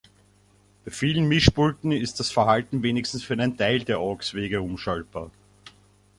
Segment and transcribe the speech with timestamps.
[0.83, 5.29] Bei vielen Mischpulten ist das Verhalten wenigstens für einen Teil der Aux-Wege umschaltbar.